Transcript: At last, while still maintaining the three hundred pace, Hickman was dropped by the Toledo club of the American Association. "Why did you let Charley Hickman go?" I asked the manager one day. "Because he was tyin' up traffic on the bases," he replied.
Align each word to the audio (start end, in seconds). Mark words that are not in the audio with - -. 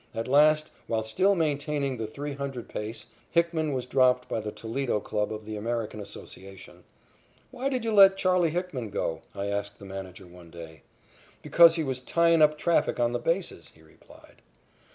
At 0.15 0.27
last, 0.27 0.71
while 0.87 1.03
still 1.03 1.35
maintaining 1.35 1.97
the 1.97 2.07
three 2.07 2.33
hundred 2.33 2.67
pace, 2.67 3.05
Hickman 3.29 3.71
was 3.71 3.85
dropped 3.85 4.27
by 4.27 4.39
the 4.39 4.51
Toledo 4.51 4.99
club 4.99 5.31
of 5.31 5.45
the 5.45 5.55
American 5.55 5.99
Association. 5.99 6.83
"Why 7.51 7.69
did 7.69 7.85
you 7.85 7.91
let 7.91 8.17
Charley 8.17 8.49
Hickman 8.49 8.89
go?" 8.89 9.21
I 9.35 9.45
asked 9.45 9.77
the 9.77 9.85
manager 9.85 10.25
one 10.25 10.49
day. 10.49 10.81
"Because 11.43 11.75
he 11.75 11.83
was 11.83 12.01
tyin' 12.01 12.41
up 12.41 12.57
traffic 12.57 12.99
on 12.99 13.11
the 13.11 13.19
bases," 13.19 13.73
he 13.75 13.83
replied. 13.83 14.41